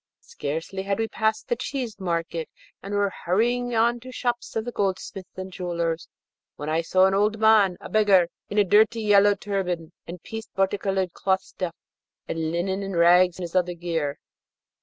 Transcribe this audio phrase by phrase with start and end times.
[0.21, 2.49] Scarcely had we passed the cheese market
[2.81, 6.07] and were hurrying on to shops of the goldsmiths and jewellers,
[6.55, 10.55] when I saw an old man, a beggar, in a dirty yellow turban and pieced
[10.55, 11.75] particoloured cloth stuff,
[12.27, 14.17] and linen in rags his other gear.